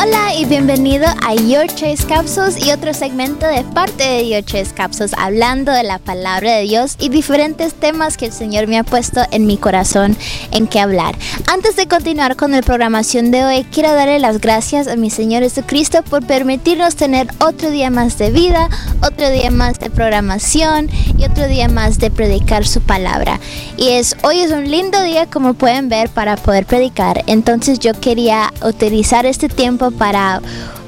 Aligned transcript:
Hola 0.00 0.32
y 0.32 0.44
bienvenido 0.44 1.06
a 1.26 1.34
Your 1.34 1.66
Choice 1.66 2.06
Capsules 2.06 2.64
y 2.64 2.70
otro 2.70 2.94
segmento 2.94 3.48
de 3.48 3.64
parte 3.64 4.04
de 4.04 4.28
Your 4.28 4.44
Choice 4.44 4.72
Capsules 4.72 5.12
hablando 5.18 5.72
de 5.72 5.82
la 5.82 5.98
palabra 5.98 6.54
de 6.54 6.62
Dios 6.62 6.94
y 7.00 7.08
diferentes 7.08 7.74
temas 7.74 8.16
que 8.16 8.26
el 8.26 8.32
Señor 8.32 8.68
me 8.68 8.78
ha 8.78 8.84
puesto 8.84 9.22
en 9.32 9.48
mi 9.48 9.56
corazón 9.56 10.16
en 10.52 10.68
que 10.68 10.78
hablar. 10.78 11.16
Antes 11.48 11.74
de 11.74 11.88
continuar 11.88 12.36
con 12.36 12.52
la 12.52 12.62
programación 12.62 13.32
de 13.32 13.44
hoy, 13.44 13.64
quiero 13.72 13.92
darle 13.92 14.20
las 14.20 14.40
gracias 14.40 14.86
a 14.86 14.94
mi 14.94 15.10
Señor 15.10 15.42
Jesucristo 15.42 16.04
por 16.04 16.24
permitirnos 16.24 16.94
tener 16.94 17.26
otro 17.40 17.68
día 17.70 17.90
más 17.90 18.18
de 18.18 18.30
vida, 18.30 18.68
otro 19.04 19.28
día 19.30 19.50
más 19.50 19.80
de 19.80 19.90
programación 19.90 20.88
y 21.18 21.24
otro 21.24 21.48
día 21.48 21.68
más 21.68 21.98
de 21.98 22.12
predicar 22.12 22.64
su 22.68 22.80
palabra. 22.82 23.40
Y 23.76 23.88
es 23.88 24.16
hoy 24.22 24.42
es 24.42 24.52
un 24.52 24.70
lindo 24.70 25.02
día 25.02 25.26
como 25.26 25.54
pueden 25.54 25.88
ver 25.88 26.08
para 26.08 26.36
poder 26.36 26.66
predicar. 26.66 27.24
Entonces 27.26 27.80
yo 27.80 27.94
quería 27.94 28.52
utilizar 28.62 29.26
este 29.26 29.48
tiempo 29.48 29.87
para 29.90 30.40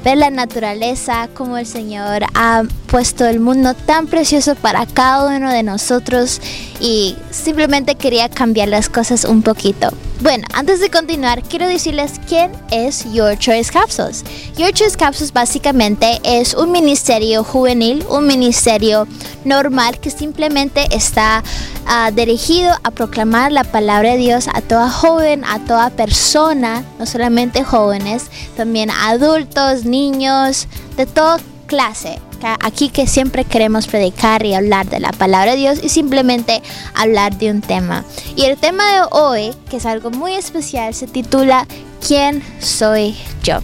ver 0.03 0.17
la 0.17 0.29
naturaleza, 0.29 1.29
como 1.33 1.57
el 1.57 1.65
Señor 1.65 2.23
ha 2.33 2.63
puesto 2.87 3.25
el 3.25 3.39
mundo 3.39 3.73
tan 3.73 4.07
precioso 4.07 4.55
para 4.55 4.85
cada 4.85 5.35
uno 5.35 5.51
de 5.51 5.63
nosotros 5.63 6.41
y 6.79 7.15
simplemente 7.29 7.95
quería 7.95 8.29
cambiar 8.29 8.67
las 8.67 8.89
cosas 8.89 9.23
un 9.23 9.41
poquito. 9.41 9.91
Bueno, 10.21 10.45
antes 10.53 10.79
de 10.79 10.91
continuar, 10.91 11.41
quiero 11.41 11.67
decirles 11.67 12.21
quién 12.27 12.51
es 12.69 13.11
Your 13.11 13.35
Choice 13.39 13.71
Capsules. 13.71 14.23
Your 14.55 14.71
Choice 14.71 14.95
Capsules 14.95 15.33
básicamente 15.33 16.19
es 16.23 16.53
un 16.53 16.71
ministerio 16.71 17.43
juvenil, 17.43 18.05
un 18.07 18.27
ministerio 18.27 19.07
normal 19.45 19.99
que 19.99 20.11
simplemente 20.11 20.85
está 20.91 21.43
uh, 21.87 22.13
dirigido 22.13 22.71
a 22.83 22.91
proclamar 22.91 23.51
la 23.51 23.63
palabra 23.63 24.11
de 24.11 24.17
Dios 24.17 24.47
a 24.53 24.61
toda 24.61 24.91
joven, 24.91 25.43
a 25.43 25.57
toda 25.65 25.89
persona, 25.89 26.83
no 26.99 27.07
solamente 27.07 27.63
jóvenes, 27.63 28.25
también 28.55 28.91
adultos, 28.91 29.85
niños, 29.91 30.67
de 30.97 31.05
toda 31.05 31.39
clase. 31.67 32.19
Aquí 32.61 32.89
que 32.89 33.05
siempre 33.05 33.45
queremos 33.45 33.85
predicar 33.85 34.43
y 34.45 34.55
hablar 34.55 34.89
de 34.89 34.99
la 34.99 35.11
palabra 35.11 35.51
de 35.51 35.57
Dios 35.57 35.79
y 35.83 35.89
simplemente 35.89 36.63
hablar 36.95 37.37
de 37.37 37.51
un 37.51 37.61
tema. 37.61 38.03
Y 38.35 38.45
el 38.45 38.57
tema 38.57 38.83
de 38.93 39.01
hoy, 39.11 39.53
que 39.69 39.77
es 39.77 39.85
algo 39.85 40.09
muy 40.09 40.33
especial, 40.33 40.95
se 40.95 41.05
titula 41.05 41.67
¿Quién 42.05 42.41
soy 42.59 43.15
yo? 43.43 43.59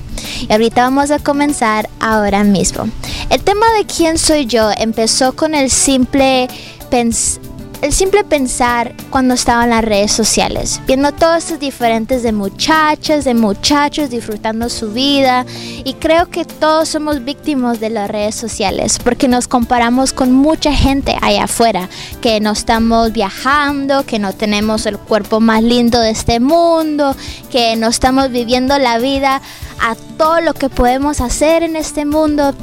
Y 0.47 0.51
ahorita 0.51 0.83
vamos 0.83 1.09
a 1.09 1.17
comenzar 1.17 1.89
ahora 1.99 2.43
mismo. 2.43 2.87
El 3.31 3.41
tema 3.41 3.65
de 3.77 3.85
quién 3.85 4.19
soy 4.19 4.45
yo 4.45 4.69
empezó 4.77 5.35
con 5.35 5.55
el 5.55 5.71
simple 5.71 6.47
pensar 6.91 7.41
el 7.81 7.93
simple 7.93 8.23
pensar 8.23 8.95
cuando 9.09 9.35
estaba 9.35 9.63
en 9.63 9.69
las 9.69 9.83
redes 9.83 10.11
sociales, 10.11 10.81
viendo 10.87 11.11
todos 11.11 11.37
estos 11.37 11.59
diferentes 11.59 12.23
de 12.23 12.31
muchachas, 12.31 13.23
de 13.23 13.33
muchachos 13.33 14.09
disfrutando 14.09 14.69
su 14.69 14.91
vida 14.91 15.45
y 15.83 15.93
creo 15.93 16.29
que 16.29 16.43
todos 16.43 16.89
somos 16.89 17.23
víctimas 17.23 17.79
de 17.79 17.89
las 17.89 18.09
redes 18.09 18.35
sociales 18.35 18.97
porque 19.03 19.27
nos 19.27 19.47
comparamos 19.47 20.11
con 20.11 20.31
mucha 20.31 20.73
gente 20.73 21.15
allá 21.21 21.43
afuera, 21.43 21.87
que 22.19 22.39
no 22.39 22.51
estamos 22.51 23.13
viajando, 23.13 24.05
que 24.05 24.17
no 24.17 24.33
tenemos 24.33 24.85
el 24.85 24.97
cuerpo 24.97 25.39
más 25.39 25.61
lindo 25.61 25.99
de 25.99 26.11
este 26.11 26.39
mundo, 26.39 27.15
que 27.51 27.75
no 27.75 27.87
estamos 27.87 28.31
viviendo 28.31 28.77
la 28.79 28.97
vida 28.97 29.41
a 29.79 29.95
todo 30.17 30.41
lo 30.41 30.53
que 30.53 30.69
podemos 30.69 31.21
hacer 31.21 31.61
en 31.61 31.75
este 31.75 32.05
mundo, 32.05 32.55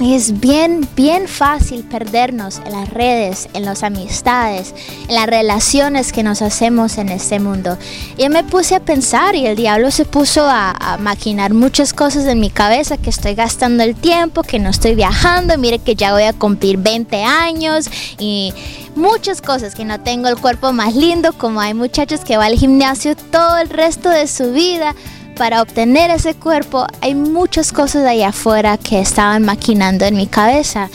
es 0.00 0.40
bien, 0.40 0.88
bien 0.96 1.28
fácil 1.28 1.84
perdernos 1.84 2.62
en 2.64 2.72
las 2.72 2.88
redes, 2.88 3.50
en 3.52 3.66
las 3.66 3.82
amistades, 3.82 4.74
en 5.08 5.14
las 5.14 5.26
relaciones 5.26 6.12
que 6.12 6.22
nos 6.22 6.40
hacemos 6.40 6.96
en 6.96 7.10
este 7.10 7.38
mundo. 7.38 7.76
Y 8.16 8.26
me 8.30 8.42
puse 8.42 8.76
a 8.76 8.80
pensar 8.80 9.34
y 9.34 9.46
el 9.46 9.56
diablo 9.56 9.90
se 9.90 10.06
puso 10.06 10.48
a, 10.48 10.96
maquinar 11.00 11.52
muchas 11.52 11.92
cosas 11.92 12.26
en 12.26 12.40
mi 12.40 12.50
cabeza, 12.50 12.96
que 12.96 13.10
estoy 13.10 13.34
gastando 13.34 13.82
el 13.82 13.94
tiempo, 13.94 14.42
que 14.42 14.58
no 14.58 14.70
estoy 14.70 14.94
viajando, 14.94 15.56
mire 15.58 15.78
que 15.78 15.94
ya 15.94 16.12
voy 16.12 16.24
a 16.24 16.32
cumplir 16.32 16.78
20 16.78 17.22
años 17.22 17.88
y 18.18 18.52
muchas 18.96 19.40
cosas, 19.42 19.74
que 19.74 19.84
no 19.84 20.00
tengo 20.00 20.28
el 20.28 20.36
cuerpo 20.36 20.72
más 20.72 20.94
lindo, 20.94 21.32
como 21.32 21.60
hay 21.60 21.74
muchachos 21.74 22.20
que 22.20 22.36
van 22.36 22.52
al 22.52 22.58
gimnasio 22.58 23.14
todo 23.16 23.58
el 23.58 23.68
resto 23.68 24.08
de 24.08 24.26
su 24.26 24.52
vida 24.52 24.94
para 25.40 25.62
obtener 25.62 26.10
ese 26.10 26.34
cuerpo 26.34 26.86
hay 27.00 27.14
muchas 27.14 27.72
cosas 27.72 28.04
allá 28.04 28.28
afuera 28.28 28.76
que 28.76 29.00
estaban 29.00 29.42
maquinando 29.42 30.04
en 30.04 30.14
mi 30.14 30.26
cabeza. 30.26 30.90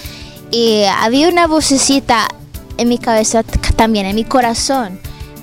Y 0.52 0.84
había 0.84 1.30
una 1.30 1.48
vocecita 1.48 2.28
en 2.78 2.88
mi 2.88 3.00
cabeza, 3.00 3.42
también 3.76 4.06
en 4.06 4.16
mi 4.16 4.24
corazón, 4.24 5.00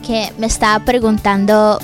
que 0.07 0.33
me 0.39 0.47
estaba 0.47 0.85
preguntando, 0.85 1.81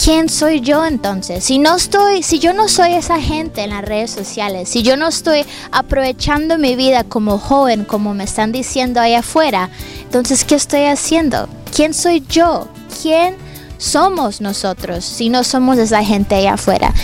¿quién 0.00 0.28
soy 0.28 0.60
yo 0.60 0.86
entonces? 0.86 1.42
Si 1.42 1.58
no 1.58 1.74
estoy, 1.74 2.22
si 2.22 2.38
yo 2.38 2.52
no 2.52 2.68
soy 2.68 2.94
esa 2.94 3.20
gente 3.20 3.64
en 3.64 3.70
las 3.70 3.84
redes 3.84 4.12
sociales, 4.12 4.68
si 4.68 4.84
yo 4.84 4.96
no 4.96 5.08
estoy 5.08 5.44
aprovechando 5.72 6.56
mi 6.56 6.76
vida 6.76 7.02
como 7.02 7.38
joven, 7.38 7.84
como 7.84 8.14
me 8.14 8.22
están 8.22 8.52
diciendo 8.52 9.00
allá 9.00 9.18
afuera, 9.18 9.70
entonces 10.02 10.44
¿qué 10.44 10.54
estoy 10.54 10.84
haciendo? 10.84 11.48
¿Quién 11.74 11.94
soy 11.94 12.24
yo? 12.28 12.68
¿Quién 13.02 13.49
somos 13.80 14.40
nosotros 14.40 15.04
si 15.04 15.30
no 15.30 15.42
somos 15.42 15.78
esa 15.78 16.04
gente 16.04 16.36
allá 16.36 16.54
afuera? 16.54 16.94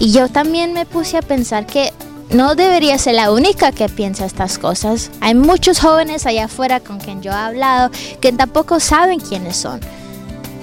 Y 0.00 0.10
yo 0.10 0.28
también 0.28 0.72
me 0.72 0.86
puse 0.86 1.18
a 1.18 1.22
pensar 1.22 1.66
que 1.66 1.92
no 2.30 2.54
debería 2.54 2.98
ser 2.98 3.14
la 3.14 3.30
única 3.30 3.70
que 3.70 3.88
piensa 3.88 4.24
estas 4.24 4.58
cosas. 4.58 5.10
Hay 5.20 5.34
muchos 5.34 5.78
jóvenes 5.78 6.26
allá 6.26 6.46
afuera 6.46 6.80
con 6.80 6.98
quien 6.98 7.22
yo 7.22 7.30
he 7.30 7.34
hablado 7.34 7.90
que 8.20 8.32
tampoco 8.32 8.80
saben 8.80 9.20
quiénes 9.20 9.56
son. 9.56 9.80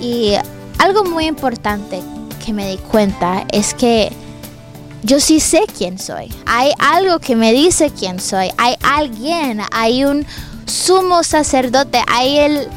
Y 0.01 0.33
algo 0.79 1.03
muy 1.03 1.25
importante 1.25 2.01
que 2.43 2.53
me 2.53 2.69
di 2.69 2.77
cuenta 2.77 3.45
es 3.51 3.73
que 3.73 4.11
yo 5.03 5.19
sí 5.19 5.39
sé 5.39 5.61
quién 5.77 5.99
soy. 5.99 6.33
Hay 6.45 6.71
algo 6.79 7.19
que 7.19 7.35
me 7.35 7.53
dice 7.53 7.91
quién 7.91 8.19
soy. 8.19 8.49
Hay 8.57 8.75
alguien, 8.81 9.61
hay 9.71 10.03
un 10.03 10.25
sumo 10.65 11.23
sacerdote, 11.23 12.01
hay 12.07 12.39
el 12.39 12.67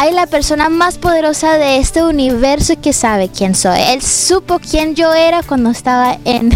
hay 0.00 0.14
la 0.14 0.26
persona 0.26 0.70
más 0.70 0.96
poderosa 0.96 1.58
de 1.58 1.76
este 1.76 2.02
universo 2.02 2.72
que 2.80 2.94
sabe 2.94 3.28
quién 3.28 3.54
soy. 3.54 3.80
Él 3.88 4.00
supo 4.00 4.58
quién 4.58 4.94
yo 4.94 5.12
era 5.12 5.42
cuando 5.42 5.68
estaba 5.68 6.16
en 6.24 6.50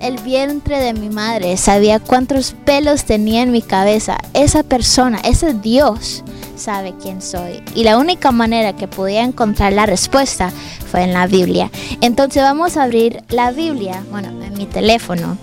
el 0.00 0.16
vientre 0.20 0.80
de 0.80 0.94
mi 0.94 1.10
madre. 1.10 1.58
Sabía 1.58 2.00
cuántos 2.00 2.54
pelos 2.64 3.04
tenía 3.04 3.42
en 3.42 3.52
mi 3.52 3.60
cabeza. 3.60 4.16
Esa 4.32 4.62
persona, 4.62 5.20
ese 5.22 5.52
Dios 5.52 6.24
sabe 6.56 6.94
quién 6.98 7.20
soy. 7.20 7.62
Y 7.74 7.84
la 7.84 7.98
única 7.98 8.32
manera 8.32 8.72
que 8.72 8.88
podía 8.88 9.22
encontrar 9.22 9.74
la 9.74 9.84
respuesta 9.84 10.50
fue 10.90 11.02
en 11.02 11.12
la 11.12 11.26
Biblia. 11.26 11.70
Entonces 12.00 12.42
vamos 12.42 12.78
a 12.78 12.84
abrir 12.84 13.22
la 13.28 13.50
Biblia, 13.50 14.02
bueno, 14.10 14.28
en 14.42 14.54
mi 14.54 14.64
teléfono, 14.64 15.36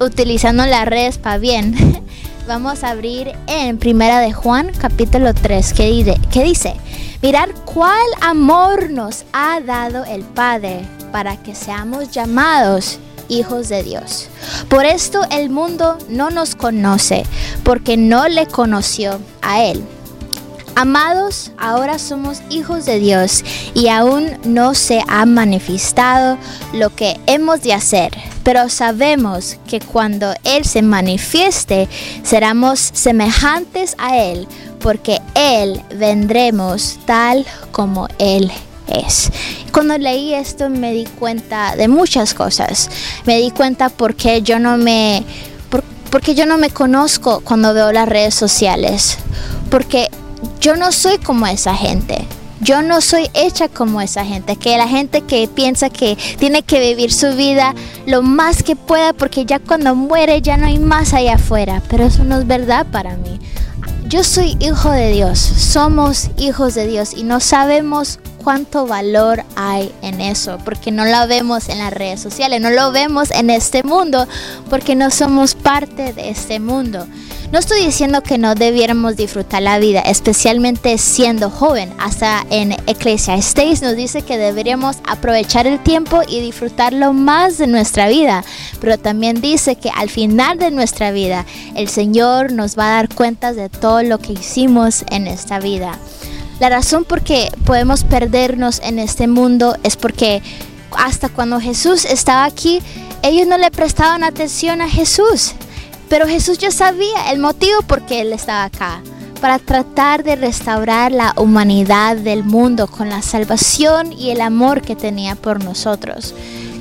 utilizando 0.00 0.66
las 0.66 0.84
redes 0.88 1.18
para 1.18 1.38
bien. 1.38 2.02
Vamos 2.46 2.82
a 2.82 2.90
abrir 2.90 3.32
en 3.46 3.78
Primera 3.78 4.18
de 4.18 4.32
Juan, 4.32 4.72
capítulo 4.76 5.32
3, 5.32 5.72
que 5.74 5.86
dice, 5.86 6.20
que 6.32 6.42
dice, 6.42 6.74
mirar 7.22 7.54
cuál 7.64 8.04
amor 8.20 8.90
nos 8.90 9.24
ha 9.32 9.60
dado 9.60 10.04
el 10.04 10.22
Padre 10.22 10.80
para 11.12 11.36
que 11.36 11.54
seamos 11.54 12.10
llamados 12.10 12.98
hijos 13.28 13.68
de 13.68 13.84
Dios. 13.84 14.28
Por 14.68 14.84
esto 14.84 15.22
el 15.30 15.50
mundo 15.50 15.98
no 16.08 16.30
nos 16.30 16.56
conoce, 16.56 17.24
porque 17.62 17.96
no 17.96 18.26
le 18.26 18.46
conoció 18.46 19.20
a 19.40 19.62
Él. 19.62 19.84
Amados, 20.74 21.52
ahora 21.58 21.98
somos 21.98 22.40
hijos 22.48 22.86
de 22.86 22.98
Dios 22.98 23.44
y 23.74 23.88
aún 23.88 24.38
no 24.44 24.74
se 24.74 25.02
ha 25.06 25.26
manifestado 25.26 26.38
lo 26.72 26.94
que 26.94 27.20
hemos 27.26 27.62
de 27.62 27.74
hacer, 27.74 28.10
pero 28.42 28.70
sabemos 28.70 29.58
que 29.68 29.80
cuando 29.80 30.34
Él 30.44 30.64
se 30.64 30.80
manifieste, 30.80 31.88
seremos 32.22 32.80
semejantes 32.80 33.94
a 33.98 34.16
Él, 34.16 34.48
porque 34.80 35.20
Él 35.34 35.82
vendremos 35.94 36.98
tal 37.04 37.44
como 37.70 38.08
Él 38.18 38.50
es. 38.88 39.30
Cuando 39.72 39.98
leí 39.98 40.32
esto 40.32 40.70
me 40.70 40.92
di 40.92 41.04
cuenta 41.04 41.76
de 41.76 41.88
muchas 41.88 42.32
cosas. 42.32 42.90
Me 43.26 43.38
di 43.38 43.50
cuenta 43.50 43.90
porque 43.90 44.42
yo 44.42 44.58
no 44.58 44.76
me 44.76 45.24
porque 46.10 46.34
yo 46.34 46.44
no 46.44 46.58
me 46.58 46.68
conozco 46.68 47.40
cuando 47.40 47.72
veo 47.72 47.90
las 47.90 48.06
redes 48.06 48.34
sociales. 48.34 49.16
Porque 49.70 50.10
yo 50.60 50.76
no 50.76 50.92
soy 50.92 51.18
como 51.18 51.46
esa 51.46 51.74
gente. 51.74 52.26
Yo 52.60 52.80
no 52.80 53.00
soy 53.00 53.28
hecha 53.34 53.68
como 53.68 54.00
esa 54.00 54.24
gente, 54.24 54.54
que 54.54 54.78
la 54.78 54.86
gente 54.86 55.22
que 55.22 55.48
piensa 55.48 55.90
que 55.90 56.16
tiene 56.38 56.62
que 56.62 56.78
vivir 56.78 57.12
su 57.12 57.34
vida 57.34 57.74
lo 58.06 58.22
más 58.22 58.62
que 58.62 58.76
pueda 58.76 59.12
porque 59.12 59.44
ya 59.44 59.58
cuando 59.58 59.96
muere 59.96 60.40
ya 60.40 60.56
no 60.56 60.66
hay 60.68 60.78
más 60.78 61.12
allá 61.12 61.34
afuera. 61.34 61.82
Pero 61.88 62.04
eso 62.04 62.22
no 62.22 62.38
es 62.38 62.46
verdad 62.46 62.86
para 62.92 63.16
mí. 63.16 63.40
Yo 64.06 64.22
soy 64.22 64.56
hijo 64.60 64.90
de 64.90 65.10
Dios, 65.10 65.38
somos 65.40 66.30
hijos 66.36 66.74
de 66.74 66.86
Dios 66.86 67.14
y 67.16 67.24
no 67.24 67.40
sabemos 67.40 68.20
cuánto 68.42 68.86
valor 68.86 69.44
hay 69.56 69.92
en 70.02 70.20
eso, 70.20 70.58
porque 70.64 70.90
no 70.90 71.04
lo 71.04 71.26
vemos 71.28 71.68
en 71.68 71.78
las 71.78 71.92
redes 71.92 72.20
sociales, 72.20 72.60
no 72.60 72.70
lo 72.70 72.92
vemos 72.92 73.30
en 73.30 73.50
este 73.50 73.82
mundo, 73.82 74.26
porque 74.68 74.94
no 74.94 75.10
somos 75.10 75.54
parte 75.54 76.12
de 76.12 76.30
este 76.30 76.60
mundo. 76.60 77.06
No 77.52 77.58
estoy 77.58 77.84
diciendo 77.84 78.22
que 78.22 78.38
no 78.38 78.54
debiéramos 78.54 79.14
disfrutar 79.14 79.60
la 79.60 79.78
vida, 79.78 80.00
especialmente 80.00 80.96
siendo 80.96 81.50
joven. 81.50 81.92
Hasta 81.98 82.46
en 82.48 82.72
Ecclesiastes 82.86 83.82
nos 83.82 83.94
dice 83.94 84.22
que 84.22 84.38
deberíamos 84.38 84.96
aprovechar 85.06 85.66
el 85.66 85.78
tiempo 85.78 86.22
y 86.26 86.40
disfrutarlo 86.40 87.12
más 87.12 87.58
de 87.58 87.66
nuestra 87.66 88.08
vida. 88.08 88.42
Pero 88.80 88.96
también 88.98 89.42
dice 89.42 89.76
que 89.76 89.90
al 89.90 90.08
final 90.08 90.58
de 90.58 90.70
nuestra 90.70 91.10
vida, 91.10 91.44
el 91.74 91.90
Señor 91.90 92.52
nos 92.52 92.78
va 92.78 92.86
a 92.86 92.96
dar 92.96 93.14
cuentas 93.14 93.54
de 93.54 93.68
todo 93.68 94.02
lo 94.02 94.18
que 94.18 94.32
hicimos 94.32 95.04
en 95.10 95.26
esta 95.26 95.58
vida. 95.58 95.98
La 96.58 96.70
razón 96.70 97.04
por 97.04 97.20
qué 97.20 97.52
podemos 97.66 98.04
perdernos 98.04 98.80
en 98.82 98.98
este 98.98 99.28
mundo 99.28 99.76
es 99.82 99.98
porque 99.98 100.40
hasta 100.96 101.28
cuando 101.28 101.60
Jesús 101.60 102.06
estaba 102.06 102.44
aquí, 102.44 102.80
ellos 103.22 103.46
no 103.46 103.58
le 103.58 103.70
prestaban 103.70 104.24
atención 104.24 104.80
a 104.80 104.88
Jesús. 104.88 105.52
Pero 106.12 106.28
Jesús 106.28 106.58
ya 106.58 106.70
sabía 106.70 107.32
el 107.32 107.38
motivo 107.38 107.80
por 107.80 108.04
qué 108.04 108.20
Él 108.20 108.34
estaba 108.34 108.64
acá, 108.64 109.00
para 109.40 109.58
tratar 109.58 110.22
de 110.22 110.36
restaurar 110.36 111.10
la 111.10 111.32
humanidad 111.38 112.18
del 112.18 112.44
mundo 112.44 112.86
con 112.86 113.08
la 113.08 113.22
salvación 113.22 114.12
y 114.12 114.28
el 114.28 114.42
amor 114.42 114.82
que 114.82 114.94
tenía 114.94 115.36
por 115.36 115.64
nosotros. 115.64 116.34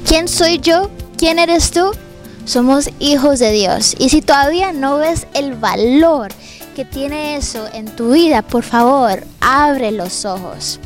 ¿Quién 0.06 0.28
soy 0.28 0.60
yo? 0.60 0.90
¿Quién 1.18 1.40
eres 1.40 1.72
tú? 1.72 1.92
Somos 2.44 2.90
hijos 3.00 3.40
de 3.40 3.54
Dios. 3.54 3.96
Y 4.00 4.10
si 4.10 4.22
todavía 4.22 4.74
no 4.74 4.98
ves 4.98 5.26
el 5.34 5.54
valor 5.56 6.34
que 6.76 6.84
tiene 6.84 7.38
eso 7.38 7.70
en 7.72 7.86
tu 7.86 8.12
vida, 8.12 8.42
por 8.42 8.64
favor, 8.64 9.26
abre 9.40 9.94
los 9.94 10.26
ojos 10.26 10.78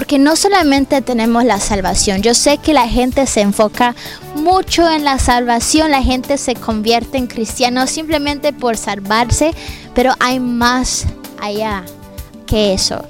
porque 0.00 0.18
no 0.18 0.34
solamente 0.34 1.02
tenemos 1.02 1.44
la 1.44 1.60
salvación, 1.60 2.22
yo 2.22 2.32
sé 2.32 2.56
que 2.56 2.72
la 2.72 2.88
gente 2.88 3.26
se 3.26 3.42
enfoca 3.42 3.94
mucho 4.34 4.90
en 4.90 5.04
la 5.04 5.18
salvación, 5.18 5.90
la 5.90 6.02
gente 6.02 6.38
se 6.38 6.54
convierte 6.54 7.18
en 7.18 7.26
cristiano 7.26 7.86
simplemente 7.86 8.54
por 8.54 8.78
salvarse, 8.78 9.52
pero 9.94 10.14
hay 10.18 10.40
más 10.40 11.04
allá 11.38 11.84
que 12.46 12.72
eso. 12.72 13.04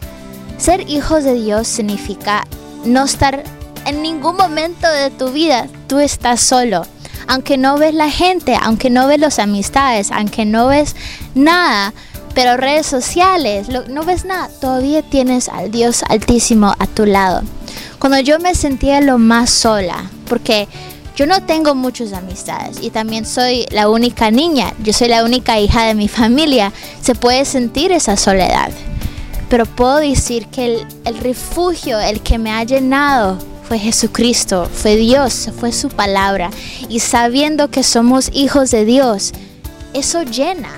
Ser 0.59 0.91
hijos 0.91 1.23
de 1.23 1.35
Dios 1.35 1.69
significa 1.69 2.45
no 2.85 3.05
estar 3.05 3.45
en 3.87 4.03
ningún 4.03 4.37
momento 4.37 4.91
de 4.91 5.11
tu 5.11 5.31
vida, 5.31 5.69
tú 5.87 6.01
estás 6.01 6.41
solo. 6.41 6.85
Aunque 7.29 7.57
no 7.57 7.79
ves 7.79 7.95
la 7.95 8.11
gente, 8.11 8.59
aunque 8.61 8.91
no 8.91 9.07
ves 9.07 9.21
las 9.21 9.39
amistades, 9.39 10.11
aunque 10.11 10.45
no 10.45 10.67
ves 10.67 10.97
nada, 11.37 11.95
pero 12.35 12.57
redes 12.57 12.87
sociales, 12.87 13.69
no 13.89 14.03
ves 14.05 14.25
nada, 14.25 14.49
todavía 14.61 15.03
tienes 15.03 15.49
al 15.49 15.71
Dios 15.71 16.03
altísimo 16.09 16.75
a 16.79 16.87
tu 16.87 17.07
lado. 17.07 17.43
Cuando 17.99 18.19
yo 18.21 18.39
me 18.39 18.55
sentía 18.55 19.01
lo 19.01 19.19
más 19.19 19.51
sola, 19.51 20.11
porque 20.29 20.69
yo 21.17 21.27
no 21.27 21.43
tengo 21.43 21.75
muchas 21.75 22.15
amistades 22.15 22.79
y 22.81 22.91
también 22.91 23.27
soy 23.27 23.67
la 23.71 23.91
única 23.91 24.31
niña, 24.31 24.73
yo 24.83 24.93
soy 24.93 25.09
la 25.09 25.23
única 25.23 25.61
hija 25.61 25.85
de 25.85 25.95
mi 25.95 26.09
familia, 26.09 26.73
se 27.03 27.15
puede 27.15 27.45
sentir 27.45 27.93
esa 27.93 28.17
soledad. 28.17 28.71
Pero 29.51 29.67
puedo 29.67 29.97
decir 29.97 30.47
que 30.47 30.87
el, 31.05 31.19
refugio, 31.19 32.01
el 32.01 32.21
que 32.21 32.39
me 32.39 32.53
ha 32.53 32.65
llenado, 32.65 33.37
fue 33.69 33.79
Jesucristo, 33.79 34.69
fue 34.73 34.97
Dios, 34.97 35.51
fue 35.59 35.73
su 35.73 35.89
palabra. 35.91 36.51
Y 36.89 37.01
sabiendo 37.01 37.71
que 37.71 37.83
somos 37.83 38.31
hijos 38.33 38.71
de 38.71 38.85
Dios, 38.85 39.33
eso 39.93 40.23
llena. 40.23 40.71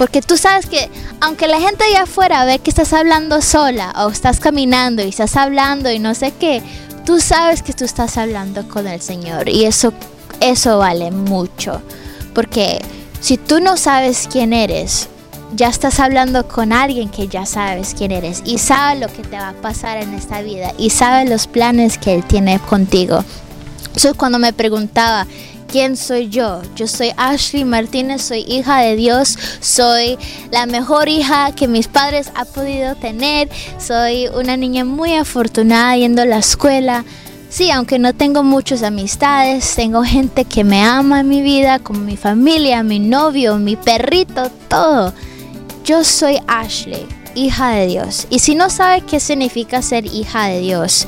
Porque 0.00 0.22
tú 0.22 0.38
sabes 0.38 0.64
que 0.64 0.88
aunque 1.20 1.46
la 1.46 1.60
gente 1.60 1.84
allá 1.84 2.04
afuera 2.04 2.46
ve 2.46 2.58
que 2.58 2.70
estás 2.70 2.94
hablando 2.94 3.42
sola 3.42 3.92
o 3.98 4.08
estás 4.08 4.40
caminando 4.40 5.02
y 5.02 5.10
estás 5.10 5.36
hablando 5.36 5.92
y 5.92 5.98
no 5.98 6.14
sé 6.14 6.32
qué, 6.40 6.62
tú 7.04 7.20
sabes 7.20 7.62
que 7.62 7.74
tú 7.74 7.84
estás 7.84 8.16
hablando 8.16 8.66
con 8.66 8.86
el 8.86 9.02
Señor 9.02 9.50
y 9.50 9.66
eso, 9.66 9.92
eso 10.40 10.78
vale 10.78 11.10
mucho. 11.10 11.82
Porque 12.34 12.80
si 13.20 13.36
tú 13.36 13.60
no 13.60 13.76
sabes 13.76 14.26
quién 14.32 14.54
eres, 14.54 15.10
ya 15.54 15.68
estás 15.68 16.00
hablando 16.00 16.48
con 16.48 16.72
alguien 16.72 17.10
que 17.10 17.28
ya 17.28 17.44
sabes 17.44 17.94
quién 17.94 18.10
eres 18.10 18.40
y 18.46 18.56
sabe 18.56 19.00
lo 19.00 19.08
que 19.08 19.22
te 19.22 19.36
va 19.36 19.50
a 19.50 19.60
pasar 19.60 19.98
en 19.98 20.14
esta 20.14 20.40
vida 20.40 20.72
y 20.78 20.88
sabe 20.88 21.28
los 21.28 21.46
planes 21.46 21.98
que 21.98 22.14
Él 22.14 22.24
tiene 22.24 22.58
contigo. 22.58 23.22
Eso 23.94 24.08
es 24.08 24.14
cuando 24.14 24.38
me 24.38 24.54
preguntaba, 24.54 25.26
¿Quién 25.70 25.96
soy 25.96 26.28
yo? 26.28 26.62
Yo 26.74 26.88
soy 26.88 27.12
Ashley 27.16 27.64
Martínez, 27.64 28.22
soy 28.22 28.40
hija 28.40 28.80
de 28.80 28.96
Dios, 28.96 29.38
soy 29.60 30.18
la 30.50 30.66
mejor 30.66 31.08
hija 31.08 31.54
que 31.54 31.68
mis 31.68 31.86
padres 31.86 32.32
han 32.34 32.48
podido 32.48 32.96
tener, 32.96 33.48
soy 33.78 34.26
una 34.34 34.56
niña 34.56 34.84
muy 34.84 35.14
afortunada 35.14 35.96
yendo 35.96 36.22
a 36.22 36.26
la 36.26 36.38
escuela. 36.38 37.04
Sí, 37.50 37.70
aunque 37.70 38.00
no 38.00 38.12
tengo 38.12 38.42
muchas 38.42 38.82
amistades, 38.82 39.76
tengo 39.76 40.02
gente 40.02 40.44
que 40.44 40.64
me 40.64 40.82
ama 40.82 41.20
en 41.20 41.28
mi 41.28 41.40
vida, 41.40 41.78
como 41.78 42.00
mi 42.00 42.16
familia, 42.16 42.82
mi 42.82 42.98
novio, 42.98 43.56
mi 43.58 43.76
perrito, 43.76 44.50
todo. 44.66 45.14
Yo 45.84 46.02
soy 46.02 46.38
Ashley, 46.48 47.06
hija 47.36 47.70
de 47.70 47.86
Dios. 47.86 48.26
Y 48.28 48.40
si 48.40 48.56
no 48.56 48.70
sabe 48.70 49.02
qué 49.02 49.20
significa 49.20 49.82
ser 49.82 50.04
hija 50.06 50.46
de 50.46 50.58
Dios, 50.58 51.06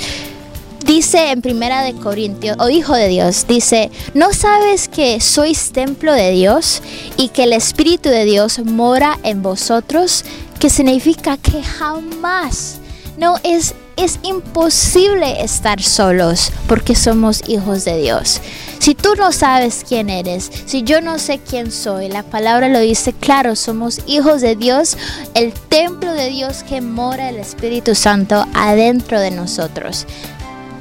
dice 0.84 1.30
en 1.30 1.42
Primera 1.42 1.82
de 1.82 1.94
Corintios, 1.94 2.56
o 2.60 2.68
Hijo 2.68 2.94
de 2.94 3.08
Dios, 3.08 3.46
dice, 3.48 3.90
¿no 4.14 4.32
sabes 4.32 4.88
que 4.88 5.20
sois 5.20 5.72
templo 5.72 6.12
de 6.12 6.30
Dios 6.30 6.82
y 7.16 7.28
que 7.28 7.44
el 7.44 7.52
Espíritu 7.52 8.08
de 8.08 8.24
Dios 8.24 8.58
mora 8.64 9.18
en 9.22 9.42
vosotros? 9.42 10.24
Que 10.58 10.70
significa 10.70 11.36
que 11.36 11.62
jamás, 11.62 12.78
no 13.16 13.36
es, 13.42 13.74
es 13.96 14.18
imposible 14.22 15.42
estar 15.42 15.82
solos 15.82 16.52
porque 16.66 16.94
somos 16.94 17.42
hijos 17.48 17.84
de 17.84 17.98
Dios. 17.98 18.40
Si 18.82 18.96
tú 18.96 19.14
no 19.14 19.30
sabes 19.30 19.84
quién 19.88 20.10
eres, 20.10 20.50
si 20.66 20.82
yo 20.82 21.00
no 21.00 21.20
sé 21.20 21.38
quién 21.38 21.70
soy, 21.70 22.08
la 22.08 22.24
palabra 22.24 22.68
lo 22.68 22.80
dice 22.80 23.12
claro, 23.12 23.54
somos 23.54 24.00
hijos 24.08 24.40
de 24.40 24.56
Dios, 24.56 24.96
el 25.34 25.52
templo 25.52 26.12
de 26.12 26.30
Dios 26.30 26.64
que 26.64 26.80
mora 26.80 27.28
el 27.28 27.36
Espíritu 27.36 27.94
Santo 27.94 28.44
adentro 28.54 29.20
de 29.20 29.30
nosotros. 29.30 30.06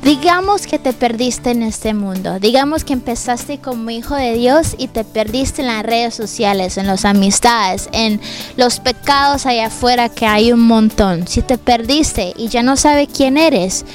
Digamos 0.03 0.65
que 0.65 0.79
te 0.79 0.93
perdiste 0.93 1.51
en 1.51 1.61
este 1.61 1.93
mundo. 1.93 2.39
Digamos 2.39 2.83
que 2.83 2.93
empezaste 2.93 3.59
como 3.59 3.91
hijo 3.91 4.15
de 4.15 4.33
Dios 4.33 4.75
y 4.79 4.87
te 4.87 5.03
perdiste 5.03 5.61
en 5.61 5.67
las 5.67 5.83
redes 5.83 6.15
sociales, 6.15 6.77
en 6.77 6.87
las 6.87 7.05
amistades, 7.05 7.87
en 7.91 8.19
los 8.57 8.79
pecados 8.79 9.45
allá 9.45 9.67
afuera 9.67 10.09
que 10.09 10.25
hay 10.25 10.51
un 10.51 10.61
montón. 10.61 11.27
Si 11.27 11.43
te 11.43 11.59
perdiste 11.59 12.33
y 12.35 12.47
ya 12.47 12.63
no 12.63 12.77
sabe 12.77 13.05
quién 13.05 13.37
eres, 13.37 13.85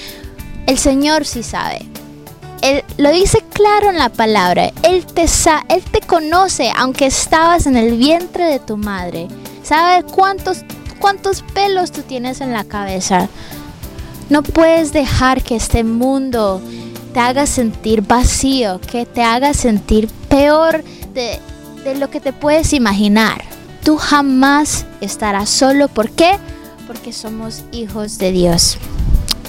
el 0.66 0.78
Señor 0.78 1.24
sí 1.24 1.42
sabe. 1.42 1.84
Él 2.62 2.84
lo 2.98 3.10
dice 3.10 3.44
claro 3.52 3.90
en 3.90 3.98
la 3.98 4.08
palabra. 4.08 4.72
Él 4.84 5.04
te, 5.06 5.22
él 5.68 5.82
te 5.90 6.00
conoce 6.06 6.70
aunque 6.76 7.06
estabas 7.06 7.66
en 7.66 7.76
el 7.76 7.96
vientre 7.96 8.44
de 8.44 8.60
tu 8.60 8.76
madre. 8.76 9.26
Sabe 9.64 10.04
cuántos, 10.04 10.58
cuántos 11.00 11.42
pelos 11.42 11.90
tú 11.90 12.02
tienes 12.02 12.40
en 12.40 12.52
la 12.52 12.62
cabeza. 12.62 13.28
No 14.28 14.42
puedes 14.42 14.92
dejar 14.92 15.42
que 15.42 15.56
este 15.56 15.84
mundo 15.84 16.60
te 17.14 17.20
haga 17.20 17.46
sentir 17.46 18.02
vacío, 18.02 18.80
que 18.80 19.06
te 19.06 19.22
haga 19.22 19.54
sentir 19.54 20.08
peor 20.28 20.82
de, 21.14 21.40
lo 21.94 22.10
que 22.10 22.20
te 22.20 22.32
puedes 22.32 22.72
imaginar. 22.72 23.44
Tú 23.84 23.96
jamás 23.96 24.84
estarás 25.00 25.48
solo. 25.48 25.86
¿Por 25.86 26.10
qué? 26.10 26.38
Porque 26.88 27.12
somos 27.12 27.62
hijos 27.70 28.18
de 28.18 28.32
Dios. 28.32 28.78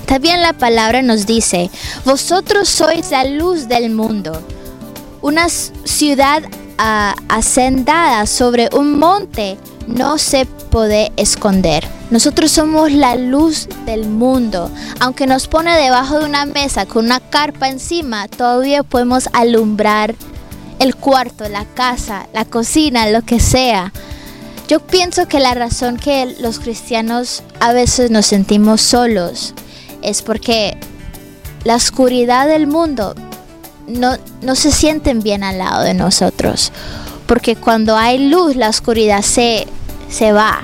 También 0.05 0.41
la 0.41 0.53
palabra 0.53 1.01
nos 1.01 1.25
dice, 1.25 1.71
vosotros 2.05 2.69
sois 2.69 3.11
la 3.11 3.25
luz 3.25 3.67
del 3.67 3.89
mundo. 3.89 4.41
Una 5.21 5.49
ciudad 5.49 6.43
uh, 6.79 8.25
sobre 8.27 8.69
un 8.73 8.97
monte 8.99 9.57
no 9.87 10.17
se 10.19 10.45
puede 10.45 11.11
esconder. 11.17 11.96
Nosotros 12.09 12.51
somos 12.51 12.91
la 12.91 13.15
luz 13.15 13.67
del 13.85 14.07
mundo. 14.07 14.71
Aunque 14.99 15.27
nos 15.27 15.47
pone 15.47 15.75
debajo 15.75 16.19
de 16.19 16.25
una 16.25 16.45
mesa 16.45 16.85
con 16.85 17.05
una 17.05 17.19
carpa 17.19 17.67
encima, 17.67 18.29
todavía 18.29 18.83
podemos 18.83 19.27
alumbrar 19.33 20.15
el 20.79 20.95
cuarto, 20.95 21.49
la 21.49 21.65
casa, 21.65 22.27
la 22.33 22.45
cocina, 22.45 23.09
lo 23.09 23.23
que 23.23 23.41
sea. 23.41 23.91
Yo 24.69 24.79
pienso 24.79 25.27
que 25.27 25.39
la 25.39 25.53
razón 25.53 25.97
que 25.97 26.35
los 26.39 26.59
cristianos 26.59 27.43
a 27.59 27.73
veces 27.73 28.09
nos 28.09 28.25
sentimos 28.25 28.81
solos 28.81 29.53
es 30.01 30.21
porque 30.21 30.77
la 31.65 31.75
oscuridad 31.75 32.47
del 32.47 32.67
mundo 32.67 33.15
no, 33.87 34.15
no 34.41 34.55
se 34.55 34.71
sienten 34.71 35.19
bien 35.19 35.43
al 35.43 35.57
lado 35.57 35.83
de 35.83 35.93
nosotros. 35.93 36.71
Porque 37.25 37.57
cuando 37.57 37.97
hay 37.97 38.29
luz, 38.29 38.55
la 38.55 38.69
oscuridad 38.69 39.21
se, 39.21 39.67
se 40.09 40.31
va 40.31 40.63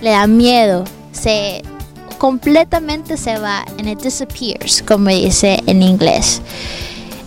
le 0.00 0.10
da 0.10 0.26
miedo, 0.26 0.84
se 1.12 1.62
completamente 2.18 3.16
se 3.16 3.38
va 3.38 3.64
and 3.78 3.88
it 3.88 4.00
disappears, 4.00 4.82
como 4.82 5.10
dice 5.10 5.60
en 5.66 5.82
inglés. 5.82 6.40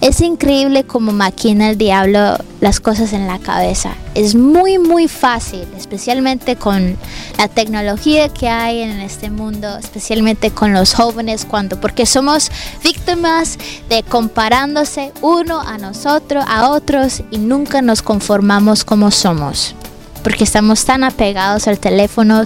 Es 0.01 0.21
increíble 0.21 0.85
cómo 0.85 1.11
maquina 1.11 1.69
el 1.69 1.77
diablo 1.77 2.37
las 2.61 2.79
cosas 2.79 3.11
en 3.11 3.27
la 3.27 3.37
cabeza. 3.37 3.95
Es 4.15 4.33
muy 4.33 4.79
muy 4.79 5.09
fácil, 5.09 5.67
especialmente 5.77 6.55
con 6.55 6.95
la 7.37 7.49
tecnología 7.49 8.29
que 8.29 8.47
hay 8.47 8.79
en 8.79 9.01
este 9.01 9.29
mundo, 9.29 9.77
especialmente 9.77 10.51
con 10.51 10.71
los 10.71 10.93
jóvenes 10.93 11.43
cuando 11.43 11.81
porque 11.81 12.05
somos 12.05 12.49
víctimas 12.81 13.57
de 13.89 14.03
comparándose 14.03 15.11
uno 15.21 15.59
a 15.59 15.77
nosotros, 15.77 16.45
a 16.47 16.69
otros 16.69 17.21
y 17.29 17.37
nunca 17.37 17.81
nos 17.81 18.01
conformamos 18.01 18.85
como 18.85 19.11
somos. 19.11 19.75
Porque 20.23 20.43
estamos 20.43 20.85
tan 20.85 21.03
apegados 21.03 21.67
al 21.67 21.79
teléfono 21.79 22.43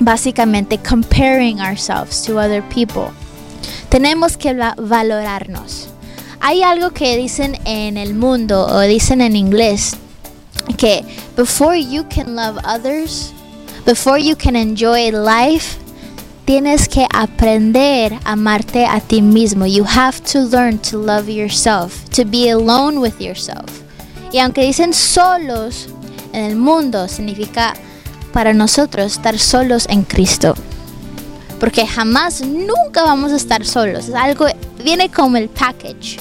básicamente 0.00 0.78
comparing 0.78 1.60
ourselves 1.60 2.22
to 2.22 2.38
other 2.38 2.62
people 2.68 3.10
tenemos 3.94 4.36
que 4.36 4.52
valorarnos. 4.52 5.86
Hay 6.40 6.64
algo 6.64 6.90
que 6.90 7.16
dicen 7.16 7.56
en 7.64 7.96
el 7.96 8.14
mundo 8.14 8.66
o 8.66 8.80
dicen 8.80 9.20
en 9.20 9.36
inglés 9.36 9.96
que 10.76 11.04
before 11.36 11.80
you 11.80 12.04
can 12.08 12.34
love 12.34 12.58
others, 12.64 13.32
before 13.86 14.18
you 14.18 14.34
can 14.34 14.56
enjoy 14.56 15.12
life, 15.12 15.78
tienes 16.44 16.88
que 16.88 17.06
aprender 17.14 18.14
a 18.24 18.32
amarte 18.32 18.84
a 18.84 18.98
ti 18.98 19.22
mismo. 19.22 19.64
You 19.64 19.84
have 19.84 20.20
to 20.32 20.40
learn 20.40 20.78
to 20.90 20.98
love 20.98 21.28
yourself, 21.28 22.04
to 22.16 22.24
be 22.24 22.50
alone 22.50 22.98
with 22.98 23.20
yourself. 23.20 23.83
Y 24.34 24.40
aunque 24.40 24.62
dicen 24.62 24.92
solos 24.92 25.88
en 26.34 26.44
el 26.44 26.56
mundo, 26.56 27.08
significa 27.08 27.72
para 28.32 28.52
nosotros 28.52 29.12
estar 29.12 29.38
solos 29.38 29.86
en 29.88 30.02
Cristo 30.02 30.54
porque 31.64 31.86
jamás, 31.86 32.42
nunca 32.42 33.02
vamos 33.04 33.32
a 33.32 33.36
estar 33.36 33.64
solos. 33.64 34.08
Es 34.08 34.14
algo, 34.14 34.44
viene 34.84 35.08
como 35.08 35.38
el 35.38 35.48
package. 35.48 36.18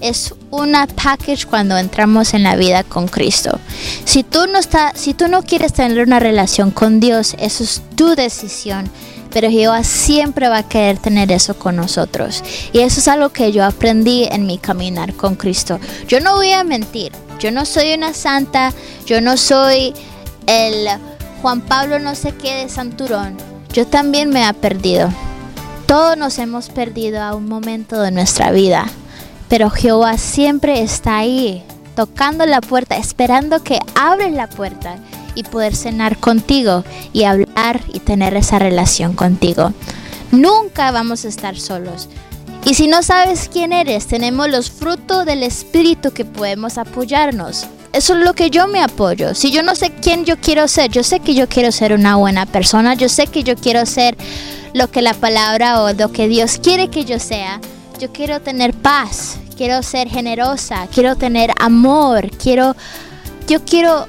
Es 0.00 0.32
una 0.50 0.86
package 0.86 1.46
cuando 1.46 1.76
entramos 1.76 2.32
en 2.32 2.44
la 2.44 2.54
vida 2.54 2.84
con 2.84 3.08
Cristo. 3.08 3.58
Si 4.04 4.22
tú 4.22 4.46
no 4.46 4.58
está, 4.58 4.92
si 4.94 5.14
tú 5.14 5.26
no 5.26 5.42
quieres 5.42 5.72
tener 5.72 6.06
una 6.06 6.20
relación 6.20 6.70
con 6.70 7.00
Dios, 7.00 7.34
eso 7.40 7.64
es 7.64 7.82
tu 7.96 8.14
decisión. 8.14 8.88
Pero 9.32 9.50
Jehová 9.50 9.84
siempre 9.84 10.48
va 10.48 10.58
a 10.58 10.68
querer 10.68 10.98
tener 10.98 11.30
eso 11.32 11.58
con 11.58 11.76
nosotros. 11.76 12.42
Y 12.72 12.80
eso 12.80 13.00
es 13.00 13.08
algo 13.08 13.28
que 13.28 13.52
yo 13.52 13.64
aprendí 13.64 14.24
en 14.24 14.46
mi 14.46 14.58
caminar 14.58 15.14
con 15.14 15.34
Cristo. 15.34 15.78
Yo 16.06 16.20
no 16.20 16.36
voy 16.36 16.52
a 16.52 16.64
mentir. 16.64 17.12
Yo 17.38 17.50
no 17.50 17.64
soy 17.64 17.94
una 17.94 18.14
santa. 18.14 18.72
Yo 19.06 19.20
no 19.20 19.36
soy 19.36 19.94
el 20.46 20.88
Juan 21.42 21.60
Pablo 21.60 21.98
no 21.98 22.14
sé 22.14 22.32
qué 22.32 22.54
de 22.54 22.68
Santurón 22.68 23.36
yo 23.72 23.86
también 23.86 24.30
me 24.30 24.48
he 24.48 24.54
perdido. 24.54 25.08
Todos 25.86 26.16
nos 26.16 26.38
hemos 26.38 26.68
perdido 26.68 27.22
a 27.22 27.34
un 27.34 27.48
momento 27.48 28.00
de 28.00 28.10
nuestra 28.10 28.50
vida, 28.50 28.86
pero 29.48 29.70
Jehová 29.70 30.18
siempre 30.18 30.82
está 30.82 31.18
ahí, 31.18 31.64
tocando 31.94 32.44
la 32.44 32.60
puerta, 32.60 32.96
esperando 32.96 33.62
que 33.62 33.78
abres 33.94 34.32
la 34.32 34.48
puerta 34.48 34.96
y 35.38 35.44
poder 35.44 35.76
cenar 35.76 36.18
contigo 36.18 36.84
y 37.12 37.22
hablar 37.22 37.80
y 37.94 38.00
tener 38.00 38.34
esa 38.34 38.58
relación 38.58 39.14
contigo. 39.14 39.72
Nunca 40.32 40.90
vamos 40.90 41.24
a 41.24 41.28
estar 41.28 41.56
solos. 41.56 42.08
Y 42.64 42.74
si 42.74 42.88
no 42.88 43.04
sabes 43.04 43.48
quién 43.50 43.72
eres, 43.72 44.08
tenemos 44.08 44.50
los 44.50 44.68
frutos 44.68 45.24
del 45.24 45.44
Espíritu 45.44 46.10
que 46.10 46.24
podemos 46.24 46.76
apoyarnos. 46.76 47.68
Eso 47.92 48.16
es 48.18 48.24
lo 48.24 48.34
que 48.34 48.50
yo 48.50 48.66
me 48.66 48.82
apoyo. 48.82 49.32
Si 49.34 49.52
yo 49.52 49.62
no 49.62 49.76
sé 49.76 49.90
quién 49.90 50.24
yo 50.24 50.36
quiero 50.38 50.66
ser, 50.66 50.90
yo 50.90 51.04
sé 51.04 51.20
que 51.20 51.34
yo 51.34 51.48
quiero 51.48 51.70
ser 51.70 51.92
una 51.92 52.16
buena 52.16 52.44
persona, 52.44 52.94
yo 52.94 53.08
sé 53.08 53.28
que 53.28 53.44
yo 53.44 53.54
quiero 53.54 53.86
ser 53.86 54.16
lo 54.74 54.90
que 54.90 55.02
la 55.02 55.14
palabra 55.14 55.82
o 55.82 55.92
lo 55.92 56.10
que 56.10 56.26
Dios 56.26 56.58
quiere 56.60 56.88
que 56.88 57.04
yo 57.04 57.20
sea. 57.20 57.60
Yo 58.00 58.12
quiero 58.12 58.40
tener 58.40 58.74
paz, 58.74 59.38
quiero 59.56 59.84
ser 59.84 60.08
generosa, 60.08 60.88
quiero 60.92 61.14
tener 61.14 61.52
amor, 61.60 62.28
quiero 62.36 62.74
yo 63.48 63.64
quiero 63.64 64.06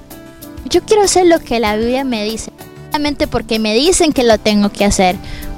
yo 0.70 0.82
quiero 0.84 1.04
hacer 1.04 1.26
lo 1.26 1.40
que 1.40 1.60
la 1.60 1.76
Biblia 1.76 2.04
me 2.04 2.24
dice, 2.24 2.52
solamente 2.88 3.28
porque 3.28 3.60
me 3.60 3.74
dicen 3.74 4.14
que 4.14 4.24
lo 4.24 4.38
tengo 4.38 4.70
que 4.70 4.86
hacer, 4.86 5.16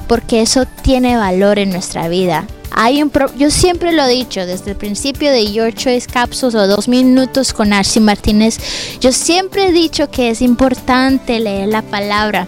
porque 0.08 0.41
eso 0.41 0.65
tiene 0.82 1.18
valor 1.18 1.60
en 1.60 1.70
nuestra 1.72 2.08
vida. 2.08 2.48
Hay 2.74 3.03
un 3.03 3.12
yo 3.38 3.51
siempre 3.51 3.91
lo 3.91 4.06
he 4.06 4.10
dicho 4.10 4.46
desde 4.46 4.72
el 4.72 4.77
principio 4.77 5.30
de 5.30 5.51
Your 5.51 5.74
Choice 5.74 6.08
Capsules 6.08 6.56
o 6.56 6.68
dos 6.68 6.88
minutos 6.88 7.51
con 7.51 7.74
Arcy 7.74 8.00
Martínez. 8.00 8.58
Yo 9.01 9.12
siempre 9.12 9.68
he 9.68 9.72
dicho 9.74 10.10
que 10.10 10.30
es 10.30 10.41
importante 10.41 11.39
leer 11.41 11.68
la 11.68 11.82
palabra. 11.82 12.48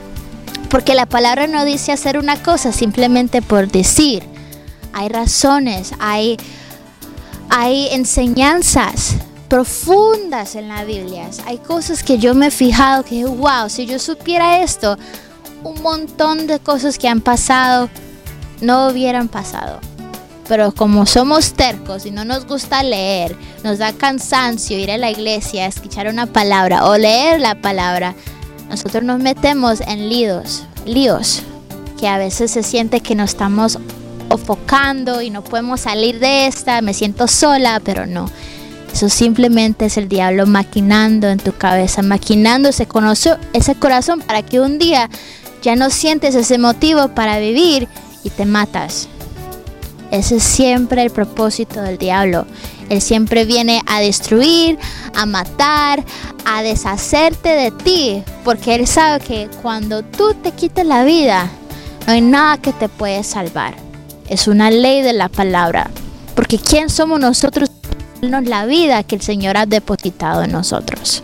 Porque 0.70 0.96
la 0.96 1.06
palabra 1.06 1.46
no 1.46 1.66
dice 1.66 1.92
hacer 1.92 2.18
una 2.18 2.42
cosa 2.42 2.72
simplemente 2.72 3.42
por 3.42 3.70
decir. 3.70 4.24
Hay 4.94 5.10
razones, 5.10 5.92
hay, 6.00 6.38
hay 7.50 7.90
enseñanzas 7.92 9.16
profundas 9.54 10.56
en 10.56 10.68
la 10.68 10.84
Biblia. 10.84 11.30
Hay 11.46 11.60
cosas 11.60 12.02
que 12.02 12.18
yo 12.18 12.34
me 12.34 12.48
he 12.48 12.50
fijado 12.50 13.06
que, 13.06 13.24
wow, 13.24 13.70
si 13.70 13.86
yo 13.86 14.00
supiera 14.00 14.64
esto, 14.64 14.98
un 15.64 15.80
montón 15.84 16.48
de 16.48 16.58
cosas 16.58 16.98
que 16.98 17.08
han 17.08 17.22
pasado 17.22 17.88
no 18.62 18.88
hubieran 18.88 19.28
pasado 19.28 19.80
pero 20.48 20.72
como 20.74 21.06
somos 21.06 21.54
tercos 21.54 22.06
y 22.08 22.12
no 22.12 22.26
nos 22.26 22.48
gusta 22.48 22.82
leer, 22.84 23.36
nos 23.64 23.78
da 23.78 23.94
cansancio 23.94 24.78
ir 24.78 24.92
a 24.92 24.98
la 24.98 25.12
iglesia, 25.12 25.68
escuchar 25.68 26.08
una 26.08 26.26
palabra 26.26 26.86
o 26.86 26.98
leer 26.98 27.40
la 27.40 27.62
palabra, 27.62 28.16
nosotros 28.70 29.04
nos 29.04 29.20
metemos 29.20 29.82
en 29.82 30.10
líos, 30.10 30.64
líos, 30.86 31.44
que 32.00 32.08
a 32.08 32.18
veces 32.18 32.52
se 32.52 32.64
siente 32.64 33.02
que 33.02 33.16
nos 33.16 33.30
estamos 33.32 33.78
enfocando 34.30 35.22
y 35.22 35.30
no 35.30 35.44
podemos 35.44 35.82
salir 35.82 36.20
de 36.20 36.48
esta, 36.48 36.82
me 36.82 36.94
siento 36.94 37.28
sola, 37.28 37.80
pero 37.84 38.06
no. 38.06 38.30
Eso 38.94 39.10
simplemente 39.10 39.86
es 39.86 39.98
el 39.98 40.08
diablo 40.08 40.46
maquinando 40.46 41.28
en 41.30 41.40
tu 41.40 41.52
cabeza, 41.52 42.04
maquinando 42.04 42.70
ese, 42.70 42.88
ese 43.54 43.76
corazón 43.76 44.22
para 44.22 44.44
que 44.44 44.60
un 44.60 44.78
día 44.78 45.10
ya 45.64 45.76
no 45.76 45.90
sientes 45.90 46.36
ese 46.36 46.60
motivo 46.60 47.08
para 47.10 47.40
vivir 47.40 47.88
y 48.24 48.30
te 48.30 48.46
matas. 48.46 49.08
Ese 50.12 50.36
es 50.36 50.44
siempre 50.44 51.02
el 51.02 51.10
propósito 51.10 51.82
del 51.82 51.98
diablo. 51.98 52.46
Él 52.90 53.02
siempre 53.02 53.46
viene 53.46 53.82
a 53.88 54.00
destruir, 54.00 54.78
a 55.16 55.26
matar, 55.26 56.04
a 56.46 56.62
deshacerte 56.62 57.50
de 57.50 57.72
ti, 57.72 58.24
porque 58.44 58.76
Él 58.76 58.86
sabe 58.86 59.26
que 59.26 59.50
cuando 59.64 60.04
tú 60.04 60.36
te 60.36 60.52
quites 60.52 60.86
la 60.86 61.04
vida, 61.04 61.50
no 62.06 62.14
hay 62.14 62.22
nada 62.22 62.58
que 62.58 62.74
te 62.74 62.90
puede 62.90 63.24
salvar. 63.24 63.74
Es 64.30 64.48
una 64.48 64.70
ley 64.70 65.02
de 65.02 65.14
la 65.14 65.30
palabra, 65.30 65.90
porque 66.36 66.60
¿quién 66.60 66.90
somos 66.90 67.20
nosotros? 67.20 67.72
La 68.24 68.66
vida 68.66 69.04
que 69.04 69.16
el 69.16 69.22
Señor 69.22 69.58
ha 69.58 69.66
depositado 69.66 70.44
en 70.44 70.52
nosotros. 70.54 71.24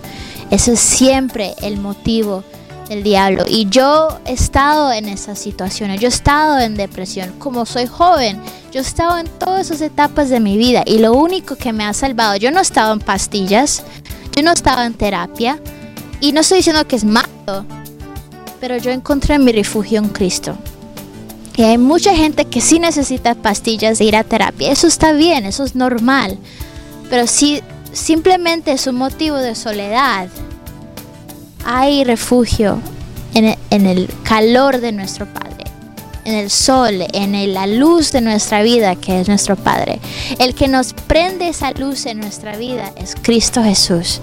Ese 0.51 0.73
es 0.73 0.79
siempre 0.81 1.55
el 1.61 1.77
motivo 1.77 2.43
el 2.89 3.03
diablo. 3.03 3.45
Y 3.47 3.69
yo 3.69 4.19
he 4.25 4.33
estado 4.33 4.91
en 4.91 5.07
esas 5.07 5.39
situaciones, 5.39 6.01
yo 6.01 6.07
he 6.07 6.09
estado 6.09 6.59
en 6.59 6.75
depresión. 6.75 7.31
Como 7.39 7.65
soy 7.65 7.85
joven, 7.85 8.41
yo 8.71 8.79
he 8.79 8.83
estado 8.83 9.17
en 9.17 9.27
todas 9.27 9.67
esas 9.67 9.81
etapas 9.81 10.29
de 10.29 10.39
mi 10.39 10.57
vida 10.57 10.83
y 10.85 10.97
lo 10.97 11.13
único 11.13 11.55
que 11.55 11.71
me 11.71 11.85
ha 11.85 11.93
salvado, 11.93 12.35
yo 12.35 12.51
no 12.51 12.59
estaba 12.59 12.91
en 12.91 12.99
pastillas, 12.99 13.83
yo 14.35 14.43
no 14.43 14.51
estaba 14.51 14.85
en 14.85 14.93
terapia 14.93 15.59
y 16.19 16.33
no 16.33 16.41
estoy 16.41 16.57
diciendo 16.57 16.85
que 16.85 16.97
es 16.97 17.05
malo, 17.05 17.65
pero 18.59 18.75
yo 18.77 18.91
encontré 18.91 19.39
mi 19.39 19.51
refugio 19.53 19.99
en 19.99 20.09
Cristo. 20.09 20.57
Y 21.55 21.63
hay 21.63 21.77
mucha 21.77 22.15
gente 22.15 22.45
que 22.45 22.61
sí 22.61 22.79
necesita 22.79 23.35
pastillas 23.35 23.99
de 23.99 24.05
ir 24.05 24.15
a 24.15 24.23
terapia. 24.23 24.71
Eso 24.71 24.87
está 24.87 25.11
bien, 25.11 25.45
eso 25.45 25.63
es 25.63 25.75
normal. 25.75 26.37
Pero 27.09 27.27
si 27.27 27.61
simplemente 27.91 28.71
es 28.71 28.87
un 28.87 28.95
motivo 28.95 29.37
de 29.37 29.55
soledad, 29.55 30.27
hay 31.65 32.03
refugio 32.03 32.79
en 33.33 33.87
el, 33.87 34.09
calor 34.23 34.79
de 34.79 34.91
nuestro 34.91 35.25
Padre, 35.25 35.65
en 36.25 36.35
el 36.35 36.49
sol, 36.49 37.05
en 37.13 37.53
la 37.53 37.67
luz 37.67 38.11
de 38.11 38.21
nuestra 38.21 38.61
vida 38.61 38.95
que 38.95 39.21
es 39.21 39.27
nuestro 39.27 39.55
Padre. 39.55 39.99
El 40.39 40.55
que 40.55 40.67
nos 40.67 40.93
prende 40.93 41.49
esa 41.49 41.71
luz 41.71 42.05
en 42.05 42.19
nuestra 42.19 42.57
vida 42.57 42.91
es 42.95 43.15
Cristo 43.21 43.63
Jesús 43.63 44.21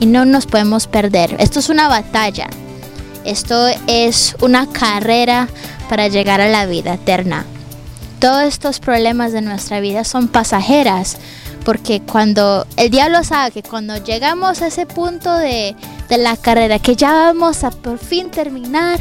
y 0.00 0.06
no 0.06 0.24
nos 0.24 0.46
podemos 0.46 0.86
perder. 0.86 1.36
Esto 1.38 1.58
es 1.60 1.68
una 1.68 1.88
batalla, 1.88 2.48
esto 3.24 3.68
es 3.86 4.36
una 4.40 4.68
carrera 4.68 5.48
para 5.88 6.08
llegar 6.08 6.40
a 6.40 6.48
la 6.48 6.66
vida 6.66 6.94
eterna. 6.94 7.46
Todos 8.18 8.42
estos 8.42 8.80
problemas 8.80 9.32
de 9.32 9.42
nuestra 9.42 9.78
vida 9.78 10.02
son 10.02 10.26
pasajeras, 10.26 11.18
porque 11.68 12.00
cuando 12.00 12.66
el 12.78 12.88
diablo 12.88 13.22
sabe 13.22 13.50
que 13.50 13.62
cuando 13.62 14.02
llegamos 14.02 14.62
a 14.62 14.68
ese 14.68 14.86
punto 14.86 15.36
de, 15.36 15.76
la 16.08 16.34
carrera, 16.38 16.78
que 16.78 16.96
ya 16.96 17.12
vamos 17.12 17.62
a 17.62 17.70
por 17.70 17.98
fin 17.98 18.30
terminar, 18.30 18.98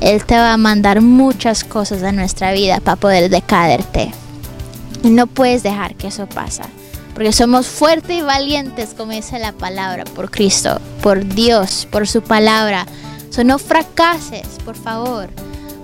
él 0.00 0.24
te 0.24 0.34
va 0.34 0.54
a 0.54 0.56
mandar 0.56 1.02
muchas 1.02 1.62
cosas 1.62 2.02
a 2.02 2.12
nuestra 2.12 2.52
vida 2.52 2.80
para 2.80 2.96
poder 2.96 3.28
decaerte. 3.28 4.12
Y 5.02 5.10
no 5.10 5.26
puedes 5.26 5.62
dejar 5.62 5.94
que 5.94 6.06
eso 6.06 6.26
pase. 6.26 6.62
Porque 7.12 7.34
somos 7.34 7.66
fuertes 7.66 8.16
y 8.16 8.22
valientes, 8.22 8.94
como 8.96 9.12
dice 9.12 9.38
la 9.38 9.52
palabra, 9.52 10.04
por 10.04 10.30
Cristo, 10.30 10.80
por 11.02 11.22
Dios, 11.22 11.86
por 11.90 12.08
su 12.08 12.22
palabra. 12.22 12.86
So, 13.28 13.44
no 13.44 13.58
fracases, 13.58 14.46
por 14.64 14.76
favor. 14.76 15.28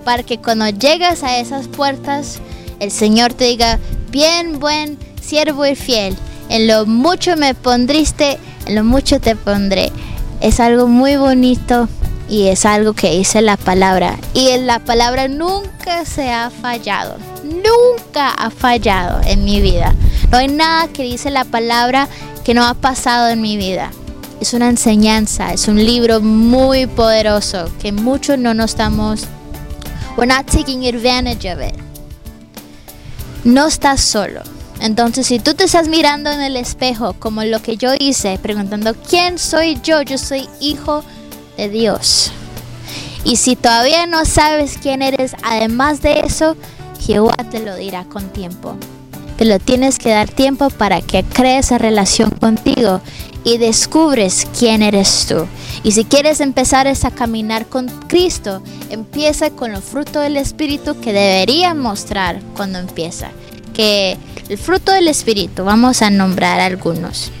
para 0.03 0.23
que 0.23 0.39
cuando 0.39 0.67
llegas 0.67 1.21
a 1.21 1.37
esas 1.37 1.67
puertas, 1.67 2.39
el 2.79 2.89
Señor 2.89 3.35
te 3.35 3.45
diga, 3.45 3.77
bien 4.09 4.59
buen 4.59 4.97
siervo 5.23 5.65
y 5.65 5.75
fiel, 5.75 6.15
en 6.49 6.67
lo 6.67 6.85
mucho 6.85 7.37
me 7.37 7.55
pondriste, 7.55 8.37
en 8.65 8.75
lo 8.75 8.83
mucho 8.83 9.19
te 9.19 9.35
pondré. 9.35 9.91
Es 10.41 10.59
algo 10.59 10.87
muy 10.87 11.15
bonito 11.15 11.87
y 12.29 12.47
es 12.47 12.65
algo 12.65 12.93
que 12.93 13.11
dice 13.11 13.41
la 13.41 13.57
palabra. 13.57 14.17
Y 14.33 14.57
la 14.57 14.79
palabra 14.79 15.27
nunca 15.27 16.05
se 16.05 16.31
ha 16.31 16.49
fallado, 16.49 17.17
nunca 17.43 18.29
ha 18.29 18.49
fallado 18.49 19.21
en 19.25 19.45
mi 19.45 19.61
vida. 19.61 19.95
No 20.31 20.37
hay 20.37 20.47
nada 20.47 20.87
que 20.87 21.03
dice 21.03 21.31
la 21.31 21.45
palabra 21.45 22.07
que 22.43 22.53
no 22.53 22.65
ha 22.65 22.73
pasado 22.73 23.29
en 23.29 23.41
mi 23.41 23.57
vida. 23.57 23.91
Es 24.41 24.53
una 24.53 24.67
enseñanza, 24.67 25.53
es 25.53 25.67
un 25.67 25.77
libro 25.77 26.19
muy 26.19 26.85
poderoso 26.85 27.71
que 27.81 27.93
muchos 27.93 28.37
no 28.37 28.53
nos 28.53 28.71
estamos, 28.71 29.25
we're 30.17 30.27
not 30.27 30.45
taking 30.47 30.85
advantage 30.85 31.49
of 31.49 31.61
it. 31.61 31.75
No 33.45 33.67
estás 33.67 34.01
solo. 34.01 34.41
Entonces, 34.83 35.27
si 35.27 35.39
tú 35.39 35.53
te 35.53 35.63
estás 35.63 35.87
mirando 35.87 36.29
en 36.29 36.41
el 36.41 36.57
espejo 36.57 37.13
como 37.13 37.41
lo 37.45 37.61
que 37.61 37.77
yo 37.77 37.93
hice, 37.97 38.37
preguntando, 38.37 38.93
¿quién 38.93 39.39
soy 39.39 39.79
yo? 39.81 40.01
Yo 40.01 40.17
soy 40.17 40.49
hijo 40.59 41.05
de 41.55 41.69
Dios. 41.69 42.33
Y 43.23 43.37
si 43.37 43.55
todavía 43.55 44.07
no 44.07 44.25
sabes 44.25 44.77
quién 44.77 45.01
eres, 45.01 45.37
además 45.41 46.01
de 46.01 46.19
eso, 46.19 46.57
Jehová 46.99 47.37
te 47.49 47.61
lo 47.61 47.77
dirá 47.77 48.03
con 48.03 48.27
tiempo. 48.33 48.75
Te 49.37 49.45
lo 49.45 49.57
tienes 49.57 49.99
que 49.99 50.09
dar 50.09 50.27
tiempo 50.27 50.69
para 50.69 50.99
que 50.99 51.23
crees 51.23 51.67
esa 51.67 51.77
relación 51.77 52.31
contigo 52.31 52.99
y 53.45 53.59
descubres 53.59 54.45
quién 54.59 54.81
eres 54.81 55.27
tú. 55.29 55.47
Y 55.83 55.93
si 55.93 56.03
quieres 56.03 56.41
empezar 56.41 56.89
a 56.89 57.11
caminar 57.11 57.67
con 57.67 57.87
Cristo, 58.09 58.61
empieza 58.89 59.49
con 59.49 59.71
los 59.71 59.85
frutos 59.85 60.23
del 60.23 60.35
Espíritu 60.35 60.99
que 60.99 61.13
debería 61.13 61.73
mostrar 61.73 62.41
cuando 62.57 62.79
empieza. 62.79 63.31
Que 63.73 64.17
el 64.49 64.57
fruto 64.57 64.91
del 64.91 65.07
Espíritu, 65.07 65.63
vamos 65.63 66.01
a 66.01 66.09
nombrar 66.09 66.59
algunos. 66.59 67.31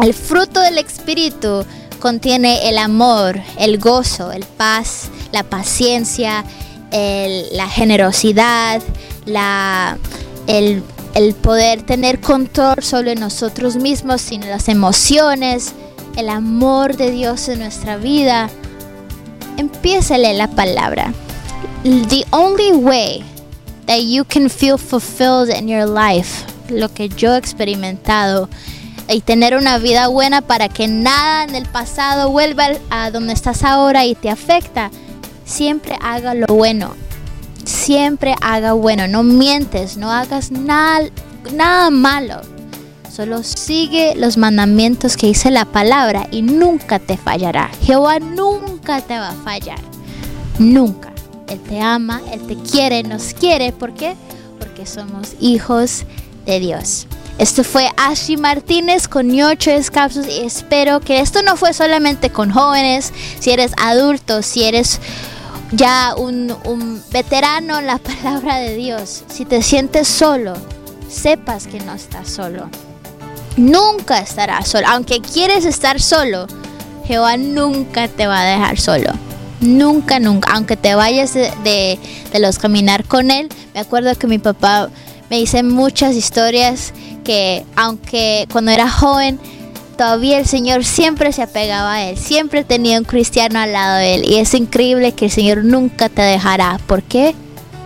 El 0.00 0.14
fruto 0.14 0.60
del 0.60 0.78
Espíritu 0.78 1.64
contiene 1.98 2.68
el 2.68 2.78
amor, 2.78 3.40
el 3.58 3.78
gozo, 3.78 4.30
el 4.30 4.44
paz, 4.44 5.08
la 5.32 5.42
paciencia, 5.42 6.44
la 6.92 7.68
generosidad, 7.68 8.80
la, 9.26 9.98
el, 10.46 10.82
el 11.14 11.34
poder 11.34 11.82
tener 11.82 12.20
control 12.20 12.82
sobre 12.82 13.14
nosotros 13.14 13.76
mismos, 13.76 14.20
sin 14.20 14.48
las 14.48 14.68
emociones, 14.68 15.72
el 16.16 16.28
amor 16.28 16.96
de 16.96 17.10
Dios 17.10 17.48
en 17.48 17.60
nuestra 17.60 17.96
vida. 17.96 18.48
Empieza 19.56 20.14
a 20.14 20.18
la 20.18 20.48
palabra. 20.48 21.12
The 21.82 22.24
only 22.30 22.72
way 22.72 23.24
that 23.88 24.02
you 24.02 24.24
can 24.24 24.48
feel 24.48 24.78
fulfilled 24.78 25.50
in 25.50 25.66
your 25.66 25.86
life, 25.86 26.46
lo 26.70 26.88
que 26.88 27.08
yo 27.08 27.34
he 27.34 27.38
experimentado, 27.38 28.48
y 29.08 29.20
tener 29.22 29.56
una 29.56 29.78
vida 29.78 30.06
buena 30.06 30.42
para 30.42 30.68
que 30.68 30.86
nada 30.86 31.42
en 31.42 31.56
el 31.56 31.66
pasado 31.66 32.30
vuelva 32.30 32.68
a 32.90 33.10
donde 33.10 33.32
estás 33.32 33.64
ahora 33.64 34.04
y 34.04 34.14
te 34.14 34.30
afecta, 34.30 34.92
siempre 35.44 35.98
haga 36.00 36.34
lo 36.34 36.46
bueno 36.46 36.94
siempre 37.68 38.34
haga 38.40 38.72
bueno, 38.72 39.06
no 39.06 39.22
mientes, 39.22 39.96
no 39.96 40.10
hagas 40.10 40.50
nada, 40.50 41.08
nada 41.54 41.90
malo. 41.90 42.40
Solo 43.10 43.42
sigue 43.42 44.14
los 44.16 44.36
mandamientos 44.36 45.16
que 45.16 45.26
dice 45.26 45.50
la 45.50 45.64
palabra 45.64 46.28
y 46.30 46.42
nunca 46.42 46.98
te 46.98 47.16
fallará. 47.16 47.70
Jehová 47.82 48.20
nunca 48.20 49.00
te 49.00 49.18
va 49.18 49.30
a 49.30 49.34
fallar. 49.34 49.80
Nunca. 50.58 51.07
Él 51.48 51.60
te 51.60 51.80
ama, 51.80 52.20
Él 52.32 52.46
te 52.46 52.56
quiere, 52.56 53.02
nos 53.02 53.34
quiere. 53.34 53.72
¿Por 53.72 53.94
qué? 53.94 54.14
Porque 54.58 54.86
somos 54.86 55.34
hijos 55.40 56.04
de 56.46 56.60
Dios. 56.60 57.06
Esto 57.38 57.62
fue 57.62 57.88
Ashley 57.96 58.36
Martínez 58.36 59.06
con 59.06 59.30
ocho 59.40 59.70
Capsules 59.92 60.28
y 60.28 60.44
espero 60.44 60.98
que 60.98 61.20
esto 61.20 61.42
no 61.42 61.56
fue 61.56 61.72
solamente 61.72 62.30
con 62.30 62.50
jóvenes, 62.50 63.12
si 63.38 63.50
eres 63.50 63.72
adulto, 63.76 64.42
si 64.42 64.64
eres 64.64 65.00
ya 65.70 66.14
un, 66.16 67.02
veterano 67.12 67.78
en 67.78 67.86
la 67.86 67.98
palabra 68.22 68.56
de 68.56 68.74
Dios, 68.74 69.22
si 69.28 69.44
te 69.44 69.62
sientes 69.62 70.08
solo, 70.08 70.54
sepas 71.08 71.68
que 71.68 71.78
no 71.80 71.94
estás 71.94 72.28
solo. 72.28 72.68
Nunca 73.56 74.18
estarás 74.18 74.68
solo. 74.68 74.86
Aunque 74.88 75.20
quieres 75.20 75.64
estar 75.64 76.00
solo, 76.00 76.46
Jehová 77.04 77.36
nunca 77.36 78.08
te 78.08 78.26
va 78.26 78.40
a 78.40 78.44
dejar 78.44 78.78
solo. 78.78 79.10
Nunca, 79.60 80.20
nunca. 80.20 80.52
Aunque 80.52 80.76
te 80.76 80.94
vayas 80.94 81.34
de, 81.34 81.50
de 81.64 82.38
los 82.38 82.58
caminar 82.58 83.04
con 83.04 83.30
Él. 83.30 83.48
Me 83.74 83.80
acuerdo 83.80 84.14
que 84.14 84.26
mi 84.26 84.38
papá 84.38 84.90
me 85.30 85.38
dice 85.38 85.62
muchas 85.62 86.14
historias 86.14 86.92
que 87.24 87.64
aunque 87.76 88.46
cuando 88.50 88.70
era 88.70 88.88
joven 88.90 89.38
todavía 89.98 90.38
el 90.38 90.46
Señor 90.46 90.84
siempre 90.84 91.32
se 91.32 91.42
apegaba 91.42 91.94
a 91.94 92.08
Él, 92.08 92.16
siempre 92.16 92.62
tenía 92.64 92.98
un 92.98 93.04
cristiano 93.04 93.58
al 93.58 93.72
lado 93.72 93.98
de 93.98 94.14
Él. 94.14 94.24
Y 94.24 94.36
es 94.36 94.54
increíble 94.54 95.12
que 95.12 95.26
el 95.26 95.30
Señor 95.30 95.64
nunca 95.64 96.08
te 96.08 96.22
dejará. 96.22 96.78
¿Por 96.86 97.02
qué? 97.02 97.34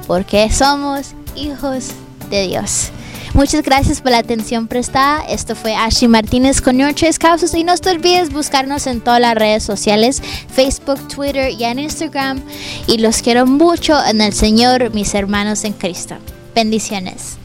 Porque 0.06 0.50
somos 0.52 1.14
hijos 1.34 1.88
de 2.30 2.46
Dios. 2.48 2.90
Muchas 3.34 3.62
gracias 3.62 4.00
por 4.00 4.10
la 4.10 4.18
atención 4.18 4.68
prestada. 4.68 5.24
Esto 5.26 5.56
fue 5.56 5.74
Ashley 5.74 6.08
Martínez 6.08 6.60
con 6.60 6.76
Noches 6.76 7.18
Causas. 7.18 7.54
Y 7.54 7.64
no 7.64 7.76
te 7.78 7.90
olvides 7.90 8.32
buscarnos 8.32 8.86
en 8.86 9.00
todas 9.00 9.20
las 9.20 9.34
redes 9.34 9.62
sociales, 9.62 10.22
Facebook, 10.52 11.08
Twitter 11.08 11.50
y 11.50 11.64
en 11.64 11.78
Instagram. 11.78 12.42
Y 12.86 12.98
los 12.98 13.22
quiero 13.22 13.46
mucho 13.46 13.96
en 14.04 14.20
el 14.20 14.32
Señor, 14.32 14.92
mis 14.94 15.14
hermanos 15.14 15.64
en 15.64 15.72
Cristo. 15.72 16.16
Bendiciones 16.54 17.38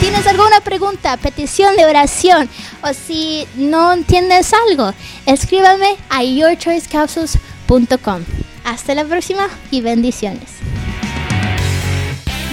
tienes 0.00 0.26
alguna 0.26 0.60
pregunta, 0.60 1.16
petición 1.18 1.76
de 1.76 1.84
oración 1.84 2.48
o 2.82 2.94
si 2.94 3.46
no 3.54 3.92
entiendes 3.92 4.52
algo, 4.68 4.94
escríbame 5.26 5.96
a 6.08 6.24
yourchoicecapsules.com. 6.24 8.24
Hasta 8.64 8.94
la 8.94 9.04
próxima 9.04 9.46
y 9.70 9.82
bendiciones. 9.82 10.69